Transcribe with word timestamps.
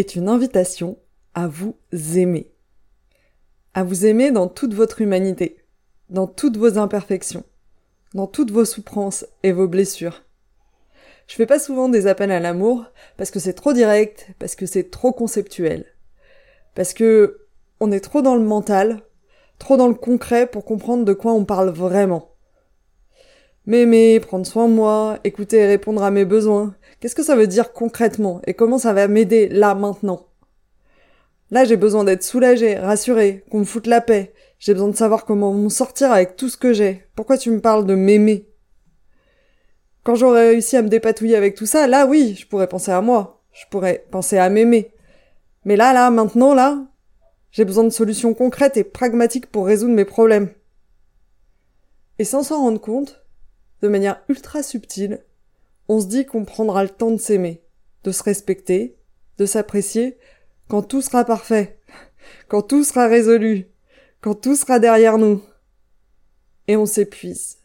est 0.00 0.16
une 0.16 0.28
invitation 0.28 0.98
à 1.34 1.46
vous 1.46 1.76
aimer 1.92 2.50
à 3.74 3.84
vous 3.84 4.04
aimer 4.04 4.30
dans 4.30 4.48
toute 4.48 4.74
votre 4.74 5.00
humanité, 5.00 5.58
dans 6.08 6.26
toutes 6.26 6.56
vos 6.56 6.78
imperfections, 6.78 7.44
dans 8.14 8.26
toutes 8.26 8.50
vos 8.50 8.64
souffrances 8.64 9.24
et 9.42 9.52
vos 9.52 9.68
blessures. 9.68 10.24
Je 11.28 11.36
fais 11.36 11.46
pas 11.46 11.60
souvent 11.60 11.88
des 11.88 12.08
appels 12.08 12.32
à 12.32 12.40
l'amour 12.40 12.86
parce 13.16 13.30
que 13.30 13.38
c'est 13.38 13.52
trop 13.52 13.72
direct, 13.72 14.28
parce 14.40 14.56
que 14.56 14.66
c'est 14.66 14.90
trop 14.90 15.12
conceptuel, 15.12 15.86
parce 16.74 16.92
que 16.92 17.46
on 17.78 17.92
est 17.92 18.00
trop 18.00 18.22
dans 18.22 18.34
le 18.34 18.42
mental, 18.42 19.02
trop 19.58 19.76
dans 19.76 19.88
le 19.88 19.94
concret 19.94 20.46
pour 20.48 20.64
comprendre 20.64 21.04
de 21.04 21.12
quoi 21.12 21.32
on 21.32 21.44
parle 21.44 21.70
vraiment. 21.70 22.34
M'aimer, 23.66 24.18
prendre 24.18 24.46
soin 24.46 24.68
de 24.68 24.74
moi, 24.74 25.20
écouter 25.22 25.58
et 25.58 25.66
répondre 25.66 26.02
à 26.02 26.10
mes 26.10 26.24
besoins, 26.24 26.74
qu'est-ce 27.00 27.14
que 27.14 27.22
ça 27.22 27.36
veut 27.36 27.46
dire 27.46 27.72
concrètement 27.72 28.40
et 28.46 28.54
comment 28.54 28.78
ça 28.78 28.92
va 28.92 29.08
m'aider 29.08 29.48
là 29.48 29.74
maintenant? 29.74 30.26
Là, 31.50 31.64
j'ai 31.64 31.76
besoin 31.76 32.04
d'être 32.04 32.22
soulagée, 32.22 32.76
rassurée, 32.76 33.44
qu'on 33.50 33.60
me 33.60 33.64
foute 33.64 33.88
la 33.88 34.00
paix. 34.00 34.32
J'ai 34.60 34.72
besoin 34.72 34.88
de 34.88 34.96
savoir 34.96 35.24
comment 35.24 35.52
m'en 35.52 35.68
sortir 35.68 36.12
avec 36.12 36.36
tout 36.36 36.48
ce 36.48 36.56
que 36.56 36.72
j'ai. 36.72 37.06
Pourquoi 37.16 37.38
tu 37.38 37.50
me 37.50 37.60
parles 37.60 37.86
de 37.86 37.96
m'aimer? 37.96 38.46
Quand 40.04 40.14
j'aurai 40.14 40.50
réussi 40.50 40.76
à 40.76 40.82
me 40.82 40.88
dépatouiller 40.88 41.36
avec 41.36 41.56
tout 41.56 41.66
ça, 41.66 41.86
là 41.88 42.06
oui, 42.06 42.36
je 42.38 42.46
pourrais 42.46 42.68
penser 42.68 42.92
à 42.92 43.00
moi. 43.00 43.42
Je 43.52 43.64
pourrais 43.68 44.06
penser 44.10 44.38
à 44.38 44.48
m'aimer. 44.48 44.92
Mais 45.64 45.76
là, 45.76 45.92
là, 45.92 46.10
maintenant, 46.10 46.54
là, 46.54 46.86
j'ai 47.50 47.64
besoin 47.64 47.84
de 47.84 47.90
solutions 47.90 48.32
concrètes 48.32 48.76
et 48.76 48.84
pragmatiques 48.84 49.50
pour 49.50 49.66
résoudre 49.66 49.94
mes 49.94 50.04
problèmes. 50.04 50.50
Et 52.18 52.24
sans 52.24 52.44
s'en 52.44 52.60
rendre 52.60 52.80
compte, 52.80 53.24
de 53.82 53.88
manière 53.88 54.22
ultra 54.28 54.62
subtile, 54.62 55.24
on 55.92 55.98
se 55.98 56.06
dit 56.06 56.24
qu'on 56.24 56.44
prendra 56.44 56.84
le 56.84 56.88
temps 56.88 57.10
de 57.10 57.16
s'aimer, 57.16 57.64
de 58.04 58.12
se 58.12 58.22
respecter, 58.22 58.96
de 59.38 59.44
s'apprécier, 59.44 60.18
quand 60.68 60.82
tout 60.82 61.02
sera 61.02 61.24
parfait, 61.24 61.80
quand 62.48 62.62
tout 62.62 62.84
sera 62.84 63.08
résolu, 63.08 63.66
quand 64.20 64.36
tout 64.36 64.54
sera 64.54 64.78
derrière 64.78 65.18
nous. 65.18 65.42
Et 66.68 66.76
on 66.76 66.86
s'épuise. 66.86 67.58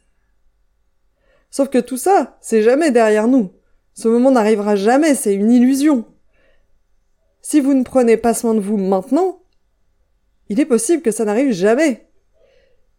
Sauf 1.51 1.69
que 1.69 1.77
tout 1.77 1.97
ça, 1.97 2.39
c'est 2.41 2.63
jamais 2.63 2.89
derrière 2.89 3.27
nous. 3.27 3.53
Ce 3.93 4.07
moment 4.07 4.31
n'arrivera 4.31 4.75
jamais, 4.75 5.13
c'est 5.13 5.35
une 5.35 5.51
illusion. 5.51 6.03
Si 7.43 7.59
vous 7.59 7.75
ne 7.75 7.83
prenez 7.83 8.17
pas 8.17 8.33
soin 8.33 8.55
de 8.55 8.59
vous 8.59 8.77
maintenant, 8.77 9.43
il 10.49 10.59
est 10.59 10.65
possible 10.65 11.03
que 11.03 11.11
ça 11.11 11.25
n'arrive 11.25 11.51
jamais. 11.51 12.09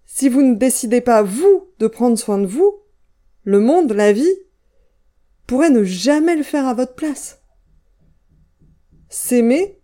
Si 0.05 0.29
vous 0.29 0.43
ne 0.43 0.55
décidez 0.55 1.01
pas, 1.01 1.23
vous, 1.23 1.69
de 1.81 1.89
prendre 1.89 2.17
soin 2.17 2.39
de 2.39 2.47
vous, 2.47 2.79
le 3.43 3.59
monde, 3.59 3.91
la 3.91 4.13
vie, 4.13 4.46
pourrait 5.47 5.71
ne 5.71 5.85
jamais 5.85 6.37
le 6.37 6.43
faire 6.43 6.67
à 6.67 6.75
votre 6.75 6.95
place. 6.95 7.43
S'aimer, 9.09 9.81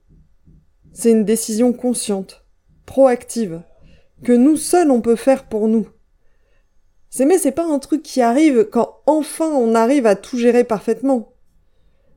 c'est 0.93 1.11
une 1.11 1.25
décision 1.25 1.73
consciente, 1.73 2.45
proactive, 2.87 3.63
que 4.25 4.33
nous 4.33 4.57
seuls 4.57 4.91
on 4.91 5.01
peut 5.01 5.17
faire 5.17 5.49
pour 5.49 5.69
nous. 5.69 5.89
S'aimer, 7.11 7.39
c'est 7.39 7.53
pas 7.53 7.67
un 7.67 7.79
truc 7.79 8.03
qui 8.03 8.21
arrive 8.23 8.69
quand 8.71 9.01
enfin 9.07 9.49
on 9.49 9.75
arrive 9.75 10.07
à 10.07 10.17
tout 10.17 10.39
gérer 10.39 10.65
parfaitement. 10.65 11.35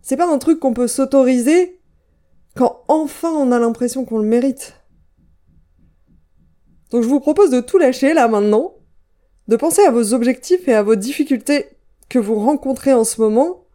C'est 0.01 0.17
pas 0.17 0.31
un 0.31 0.38
truc 0.38 0.59
qu'on 0.59 0.73
peut 0.73 0.88
s'autoriser 0.88 1.79
quand 2.56 2.83
enfin 2.88 3.31
on 3.31 3.51
a 3.51 3.59
l'impression 3.59 4.06
qu'on 4.06 4.19
le 4.19 4.27
mérite. 4.27 4.73
Donc 6.91 7.03
je 7.03 7.07
vous 7.07 7.19
propose 7.19 7.50
de 7.50 7.59
tout 7.59 7.77
lâcher 7.77 8.13
là 8.13 8.27
maintenant, 8.27 8.75
de 9.47 9.56
penser 9.56 9.81
à 9.81 9.91
vos 9.91 10.13
objectifs 10.13 10.67
et 10.67 10.73
à 10.73 10.83
vos 10.83 10.95
difficultés 10.95 11.75
que 12.09 12.19
vous 12.19 12.35
rencontrez 12.35 12.93
en 12.93 13.03
ce 13.03 13.21
moment, 13.21 13.66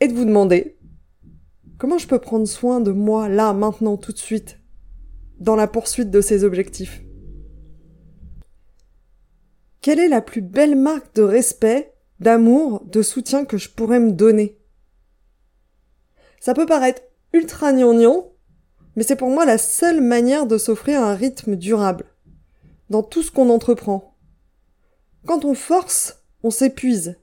et 0.00 0.08
de 0.08 0.14
vous 0.14 0.24
demander 0.24 0.76
Comment 1.78 1.98
je 1.98 2.06
peux 2.06 2.18
prendre 2.18 2.46
soin 2.46 2.80
de 2.80 2.90
moi 2.90 3.28
là, 3.28 3.52
maintenant, 3.52 3.96
tout 3.96 4.12
de 4.12 4.18
suite, 4.18 4.60
dans 5.38 5.56
la 5.56 5.66
poursuite 5.66 6.10
de 6.10 6.22
ces 6.22 6.42
objectifs 6.42 7.02
Quelle 9.82 9.98
est 9.98 10.08
la 10.08 10.22
plus 10.22 10.40
belle 10.40 10.76
marque 10.76 11.14
de 11.14 11.22
respect, 11.22 11.94
d'amour, 12.18 12.82
de 12.86 13.02
soutien 13.02 13.44
que 13.44 13.58
je 13.58 13.68
pourrais 13.68 14.00
me 14.00 14.12
donner? 14.12 14.58
Ça 16.40 16.54
peut 16.54 16.66
paraître 16.66 17.02
ultra 17.34 17.72
gnangnan, 17.72 18.32
mais 18.94 19.02
c'est 19.02 19.16
pour 19.16 19.28
moi 19.28 19.44
la 19.44 19.58
seule 19.58 20.00
manière 20.00 20.46
de 20.46 20.56
s'offrir 20.56 21.02
un 21.02 21.14
rythme 21.14 21.56
durable, 21.56 22.06
dans 22.88 23.02
tout 23.02 23.22
ce 23.22 23.30
qu'on 23.30 23.50
entreprend. 23.50 24.15
Quand 25.26 25.44
on 25.44 25.54
force, 25.54 26.22
on 26.42 26.50
s'épuise, 26.50 27.16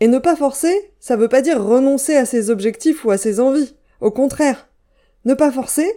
et 0.00 0.08
ne 0.08 0.18
pas 0.18 0.36
forcer, 0.36 0.92
ça 1.00 1.16
veut 1.16 1.28
pas 1.28 1.42
dire 1.42 1.62
renoncer 1.62 2.16
à 2.16 2.26
ses 2.26 2.50
objectifs 2.50 3.04
ou 3.04 3.10
à 3.10 3.18
ses 3.18 3.40
envies. 3.40 3.74
Au 4.00 4.10
contraire. 4.10 4.68
Ne 5.24 5.34
pas 5.34 5.50
forcer, 5.50 5.90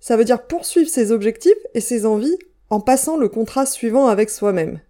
ça 0.00 0.16
veut 0.16 0.24
dire 0.24 0.46
poursuivre 0.46 0.88
ses 0.88 1.12
objectifs 1.12 1.52
et 1.74 1.80
ses 1.80 2.06
envies 2.06 2.36
en 2.70 2.80
passant 2.80 3.16
le 3.16 3.28
contrat 3.28 3.66
suivant 3.66 4.08
avec 4.08 4.30
soi-même. 4.30 4.80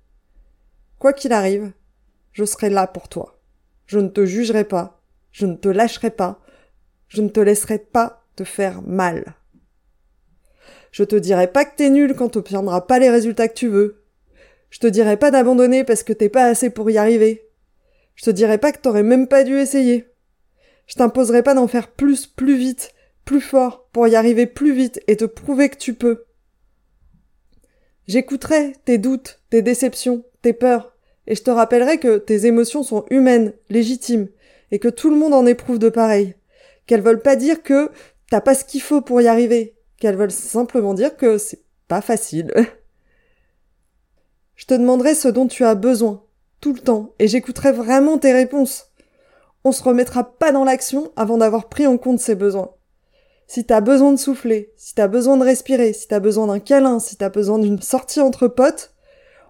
Quoi 0.99 1.13
qu'il 1.13 1.33
arrive, 1.33 1.73
je 2.33 2.45
serai 2.45 2.71
là 2.71 2.87
pour 2.87 3.09
toi. 3.09 3.39
Je 3.87 3.99
ne 3.99 4.09
te 4.09 4.25
jugerai 4.25 4.65
pas, 4.65 5.03
je 5.33 5.45
ne 5.45 5.57
te 5.57 5.69
lâcherai 5.69 6.11
pas, 6.11 6.41
je 7.09 7.21
ne 7.21 7.29
te 7.29 7.41
laisserai 7.41 7.79
pas 7.79 8.25
te 8.37 8.45
faire 8.45 8.81
mal. 8.83 9.35
Je 10.91 11.05
te 11.05 11.17
dirai 11.17 11.49
pas 11.49 11.65
que 11.65 11.77
t'es 11.77 11.91
nul 11.91 12.15
quand 12.15 12.31
t'obtiendras 12.31 12.83
pas 12.83 13.01
les 13.01 13.11
résultats 13.11 13.49
que 13.49 13.55
tu 13.55 13.69
veux. 13.69 14.04
Je 14.75 14.81
te 14.81 14.89
dirai 14.89 15.17
pas 15.17 15.31
d'abandonner 15.31 15.85
parce 15.85 16.03
que 16.03 16.13
t'es 16.13 16.29
pas 16.29 16.47
assez 16.47 16.69
pour 16.69 16.91
y 16.91 16.99
arriver. 16.99 17.49
Je 18.17 18.25
te 18.25 18.31
dirais 18.31 18.59
pas 18.59 18.73
que 18.73 18.81
t'aurais 18.81 19.05
même 19.05 19.29
pas 19.29 19.45
dû 19.45 19.57
essayer. 19.57 20.09
Je 20.89 20.97
t'imposerai 20.97 21.45
pas 21.45 21.55
d'en 21.55 21.69
faire 21.69 21.93
plus, 21.93 22.27
plus 22.27 22.57
vite, 22.57 22.91
plus 23.25 23.41
fort, 23.41 23.87
pour 23.93 24.09
y 24.09 24.17
arriver 24.17 24.47
plus 24.47 24.73
vite 24.73 25.01
et 25.07 25.17
te 25.17 25.27
prouver 25.27 25.69
que 25.69 25.77
tu 25.77 25.95
peux. 25.95 26.25
J'écouterai 28.09 28.73
tes 28.85 28.99
doutes, 28.99 29.39
tes 29.49 29.63
déceptions, 29.63 30.25
tes 30.43 30.53
peurs, 30.53 30.97
et 31.29 31.37
je 31.37 31.45
te 31.45 31.53
rappellerai 31.53 31.99
que 31.99 32.19
tes 32.19 32.47
émotions 32.47 32.83
sont 32.83 33.05
humaines, 33.11 33.53
légitimes, 33.71 34.27
et 34.73 34.81
que 34.81 34.89
tout 34.89 35.09
le 35.09 35.17
monde 35.17 35.35
en 35.35 35.47
éprouve 35.47 35.79
de 35.79 35.89
pareil. 35.89 36.35
Qu'elles 36.87 37.01
veulent 37.01 37.23
pas 37.23 37.37
dire 37.37 37.63
que 37.63 37.93
t'as 38.29 38.41
pas 38.41 38.57
ce 38.57 38.65
qu'il 38.65 38.83
faut 38.83 39.03
pour 39.03 39.21
y 39.21 39.29
arriver, 39.29 39.77
qu'elles 40.01 40.17
veulent 40.17 40.33
simplement 40.33 40.95
dire 40.95 41.17
que 41.17 41.39
c'est 41.39 41.63
pas 41.87 42.01
facile. 42.01 42.53
je 44.57 44.67
te 44.67 44.75
demanderai 44.75 45.15
ce 45.15 45.29
dont 45.29 45.47
tu 45.47 45.65
as 45.65 45.75
besoin, 45.75 46.23
tout 46.61 46.73
le 46.73 46.81
temps, 46.81 47.15
et 47.19 47.29
j'écouterai 47.29 47.73
vraiment 47.73 48.19
tes 48.19 48.33
réponses. 48.33 48.91
On 49.65 49.73
se 49.73 49.83
remettra 49.83 50.39
pas 50.39 50.53
dans 50.53 50.65
l'action 50.65 51.13
avant 51.17 51.39
d'avoir 51.39 51.69
pris 51.69 51.87
en 51.87 51.97
compte 51.97 52.21
ses 52.21 52.35
besoins. 52.35 52.71
Si 53.47 53.65
t'as 53.65 53.81
besoin 53.81 54.13
de 54.13 54.19
souffler, 54.19 54.73
si 54.77 54.95
t'as 54.95 55.09
besoin 55.09 55.37
de 55.37 55.45
respirer, 55.45 55.93
si 55.93 56.09
t'as 56.09 56.21
besoin 56.21 56.47
d'un 56.47 56.61
câlin, 56.61 56.99
si 56.99 57.17
t'as 57.17 57.29
besoin 57.29 57.59
d'une 57.59 57.81
sortie 57.81 58.21
entre 58.21 58.49
potes, 58.49 58.95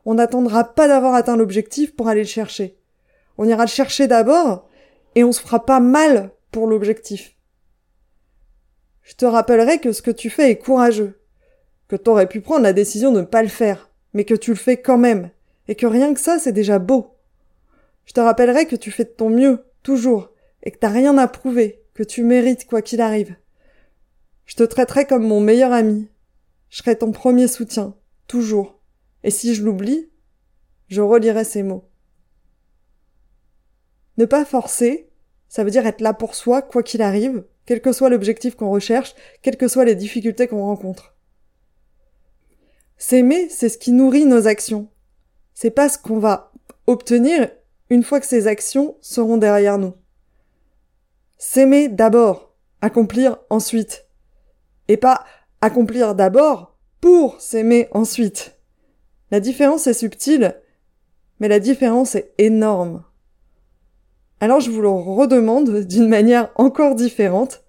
on 0.04 0.14
n'attendra 0.14 0.64
pas 0.64 0.88
d'avoir 0.88 1.14
atteint 1.14 1.36
l'objectif 1.36 1.94
pour 1.94 2.08
aller 2.08 2.22
le 2.22 2.28
chercher. 2.28 2.78
On 3.38 3.48
ira 3.48 3.64
le 3.64 3.70
chercher 3.70 4.06
d'abord, 4.06 4.68
et 5.14 5.24
on 5.24 5.32
se 5.32 5.40
fera 5.40 5.64
pas 5.64 5.80
mal 5.80 6.30
pour 6.50 6.66
l'objectif. 6.66 7.36
Je 9.02 9.14
te 9.14 9.24
rappellerai 9.24 9.78
que 9.78 9.92
ce 9.92 10.02
que 10.02 10.10
tu 10.10 10.30
fais 10.30 10.50
est 10.50 10.58
courageux, 10.58 11.20
que 11.88 11.96
t'aurais 11.96 12.28
pu 12.28 12.40
prendre 12.40 12.62
la 12.62 12.72
décision 12.72 13.12
de 13.12 13.20
ne 13.20 13.26
pas 13.26 13.42
le 13.42 13.48
faire, 13.48 13.90
mais 14.14 14.24
que 14.24 14.34
tu 14.34 14.50
le 14.50 14.56
fais 14.56 14.78
quand 14.78 14.98
même, 14.98 15.30
et 15.68 15.74
que 15.74 15.86
rien 15.86 16.14
que 16.14 16.20
ça, 16.20 16.38
c'est 16.38 16.52
déjà 16.52 16.78
beau. 16.78 17.14
Je 18.06 18.12
te 18.12 18.20
rappellerai 18.20 18.66
que 18.66 18.76
tu 18.76 18.90
fais 18.90 19.04
de 19.04 19.10
ton 19.10 19.28
mieux, 19.28 19.64
toujours, 19.82 20.30
et 20.62 20.70
que 20.70 20.78
t'as 20.78 20.88
rien 20.88 21.18
à 21.18 21.28
prouver, 21.28 21.82
que 21.94 22.02
tu 22.02 22.24
mérites 22.24 22.66
quoi 22.66 22.80
qu'il 22.80 23.00
arrive. 23.00 23.36
Je 24.46 24.56
te 24.56 24.62
traiterai 24.62 25.06
comme 25.06 25.26
mon 25.26 25.40
meilleur 25.40 25.72
ami. 25.72 26.08
Je 26.70 26.78
serai 26.78 26.96
ton 26.96 27.12
premier 27.12 27.48
soutien, 27.48 27.94
toujours. 28.26 28.80
Et 29.22 29.30
si 29.30 29.54
je 29.54 29.64
l'oublie, 29.64 30.10
je 30.88 31.00
relirai 31.00 31.44
ces 31.44 31.62
mots. 31.62 31.88
Ne 34.16 34.26
pas 34.26 34.44
forcer, 34.44 35.08
ça 35.48 35.64
veut 35.64 35.70
dire 35.70 35.86
être 35.86 36.00
là 36.00 36.12
pour 36.12 36.34
soi, 36.34 36.62
quoi 36.62 36.82
qu'il 36.82 37.02
arrive, 37.02 37.44
quel 37.66 37.80
que 37.80 37.92
soit 37.92 38.10
l'objectif 38.10 38.54
qu'on 38.54 38.70
recherche, 38.70 39.14
quelles 39.42 39.56
que 39.56 39.68
soient 39.68 39.84
les 39.84 39.94
difficultés 39.94 40.46
qu'on 40.46 40.64
rencontre. 40.64 41.13
S'aimer, 42.96 43.48
c'est 43.48 43.68
ce 43.68 43.78
qui 43.78 43.92
nourrit 43.92 44.24
nos 44.24 44.46
actions. 44.46 44.88
C'est 45.52 45.70
pas 45.70 45.88
ce 45.88 45.98
qu'on 45.98 46.18
va 46.18 46.52
obtenir 46.86 47.50
une 47.90 48.02
fois 48.02 48.20
que 48.20 48.26
ces 48.26 48.46
actions 48.46 48.96
seront 49.00 49.36
derrière 49.36 49.78
nous. 49.78 49.94
S'aimer 51.38 51.88
d'abord, 51.88 52.54
accomplir 52.80 53.38
ensuite. 53.50 54.06
Et 54.88 54.96
pas 54.96 55.24
accomplir 55.60 56.14
d'abord 56.14 56.76
pour 57.00 57.40
s'aimer 57.40 57.88
ensuite. 57.92 58.56
La 59.30 59.40
différence 59.40 59.86
est 59.86 59.94
subtile, 59.94 60.60
mais 61.40 61.48
la 61.48 61.60
différence 61.60 62.14
est 62.14 62.32
énorme. 62.38 63.04
Alors 64.40 64.60
je 64.60 64.70
vous 64.70 64.82
le 64.82 64.88
redemande 64.88 65.80
d'une 65.80 66.08
manière 66.08 66.50
encore 66.56 66.94
différente. 66.94 67.64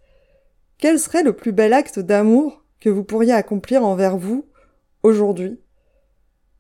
Quel 0.78 1.00
serait 1.00 1.24
le 1.24 1.34
plus 1.34 1.52
bel 1.52 1.74
acte 1.74 2.00
d'amour 2.00 2.64
que 2.80 2.90
vous 2.90 3.04
pourriez 3.04 3.34
accomplir 3.34 3.86
envers 3.86 4.18
vous 4.18 4.46
aujourd'hui 5.06 5.60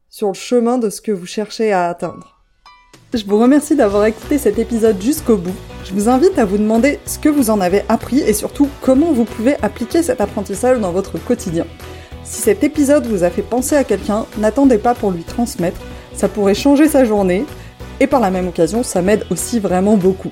sur 0.07 0.27
le 0.27 0.33
chemin 0.33 0.77
de 0.77 0.89
ce 0.89 1.01
que 1.01 1.11
vous 1.11 1.25
cherchez 1.25 1.73
à 1.73 1.89
atteindre 1.89 2.39
Je 3.13 3.25
vous 3.25 3.39
remercie 3.39 3.75
d'avoir 3.75 4.05
écouté 4.05 4.37
cet 4.37 4.59
épisode 4.59 5.01
jusqu'au 5.01 5.37
bout. 5.37 5.55
Je 5.83 5.93
vous 5.93 6.09
invite 6.09 6.37
à 6.37 6.45
vous 6.45 6.57
demander 6.57 6.99
ce 7.05 7.17
que 7.17 7.27
vous 7.27 7.49
en 7.49 7.59
avez 7.59 7.81
appris 7.89 8.19
et 8.19 8.33
surtout 8.33 8.69
comment 8.81 9.11
vous 9.11 9.25
pouvez 9.25 9.55
appliquer 9.63 10.03
cet 10.03 10.21
apprentissage 10.21 10.79
dans 10.79 10.91
votre 10.91 11.17
quotidien. 11.17 11.65
Si 12.23 12.41
cet 12.41 12.63
épisode 12.63 13.07
vous 13.07 13.23
a 13.23 13.29
fait 13.29 13.41
penser 13.41 13.75
à 13.75 13.83
quelqu'un, 13.83 14.25
n'attendez 14.37 14.77
pas 14.77 14.93
pour 14.93 15.11
lui 15.11 15.23
transmettre, 15.23 15.81
ça 16.13 16.29
pourrait 16.29 16.55
changer 16.55 16.87
sa 16.87 17.03
journée, 17.03 17.45
et 17.99 18.07
par 18.07 18.19
la 18.19 18.31
même 18.31 18.47
occasion, 18.47 18.83
ça 18.83 19.01
m'aide 19.01 19.25
aussi 19.31 19.59
vraiment 19.59 19.95
beaucoup. 19.95 20.31